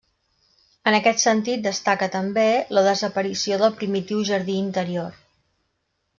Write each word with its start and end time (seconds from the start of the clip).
En 0.91 0.95
aquest 0.99 1.19
sentit 1.23 1.67
destaca, 1.67 2.07
també, 2.15 2.47
la 2.79 2.85
desaparició 2.89 3.61
del 3.65 3.77
primitiu 3.83 4.27
jardí 4.33 4.59
interior. 4.65 5.23